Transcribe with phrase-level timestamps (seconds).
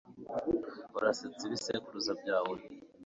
[0.97, 2.55] Urasetsa ibisekuruza byawe